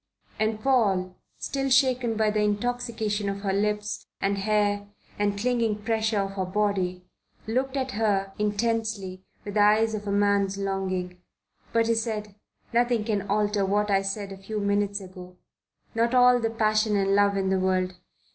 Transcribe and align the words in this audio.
And 0.39 0.59
Paul, 0.63 1.15
still 1.37 1.69
shaken 1.69 2.17
by 2.17 2.31
the 2.31 2.41
intoxication 2.41 3.29
of 3.29 3.41
her 3.41 3.53
lips 3.53 4.07
and 4.19 4.39
hair 4.39 4.87
and 5.19 5.37
clinging 5.37 5.83
pressure 5.83 6.21
of 6.21 6.31
her 6.31 6.45
body, 6.45 7.05
looked 7.45 7.77
at 7.77 7.91
her 7.91 8.33
intensely 8.39 9.21
with 9.45 9.53
the 9.53 9.59
eyes 9.61 9.93
of 9.93 10.07
a 10.07 10.11
man's 10.11 10.57
longing. 10.57 11.21
But 11.71 11.85
he 11.85 11.93
said: 11.93 12.33
"Nothing 12.73 13.03
can 13.03 13.27
alter 13.29 13.63
what 13.63 13.91
I 13.91 14.01
said 14.01 14.31
a 14.31 14.37
few 14.37 14.59
minutes 14.59 14.99
ago 15.01 15.37
not 15.93 16.15
all 16.15 16.39
the 16.39 16.49
passion 16.49 16.95
and 16.95 17.13
love 17.13 17.37
in 17.37 17.51
the 17.51 17.59
world. 17.59 17.93